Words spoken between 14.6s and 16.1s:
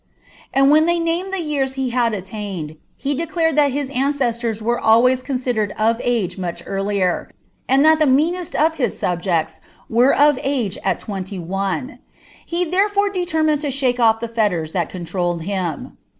that controlled him.